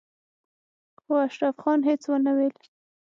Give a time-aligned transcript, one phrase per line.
[1.01, 2.55] خو اشرف خان هېڅ ونه ويل.